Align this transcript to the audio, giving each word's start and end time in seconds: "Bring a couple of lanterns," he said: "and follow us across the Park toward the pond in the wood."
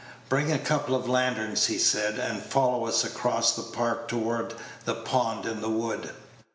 "Bring 0.29 0.51
a 0.51 0.57
couple 0.57 0.95
of 0.95 1.07
lanterns," 1.07 1.67
he 1.67 1.77
said: 1.77 2.17
"and 2.17 2.41
follow 2.41 2.87
us 2.87 3.03
across 3.03 3.51
the 3.55 3.61
Park 3.61 4.07
toward 4.07 4.55
the 4.83 4.95
pond 4.95 5.45
in 5.45 5.61
the 5.61 5.69
wood." 5.69 6.09